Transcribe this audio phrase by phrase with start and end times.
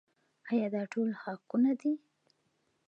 [0.51, 1.91] آیا دا ټول حقونه دي؟